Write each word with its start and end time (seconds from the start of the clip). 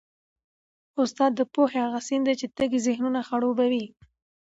استاد 1.01 1.31
د 1.35 1.41
پوهې 1.53 1.77
هغه 1.85 1.99
سیند 2.07 2.23
دی 2.27 2.35
چي 2.39 2.47
تږي 2.57 2.79
ذهنونه 2.87 3.19
خړوبوي. 3.27 3.85